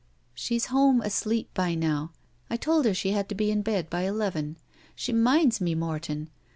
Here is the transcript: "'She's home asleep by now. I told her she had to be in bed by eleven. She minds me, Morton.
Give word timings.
"'She's 0.33 0.65
home 0.73 0.99
asleep 1.01 1.47
by 1.53 1.75
now. 1.75 2.11
I 2.49 2.57
told 2.57 2.85
her 2.85 2.93
she 2.95 3.11
had 3.11 3.29
to 3.29 3.35
be 3.35 3.51
in 3.51 3.61
bed 3.61 3.87
by 3.87 4.01
eleven. 4.05 4.57
She 4.95 5.13
minds 5.13 5.61
me, 5.61 5.75
Morton. 5.75 6.31